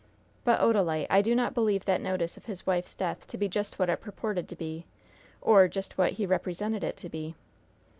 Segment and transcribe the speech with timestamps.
[0.43, 3.77] But, Odalite, I do not believe that notice of his wife's death to be just
[3.77, 4.87] what it purported to be,
[5.41, 7.35] or just what he represented it to be."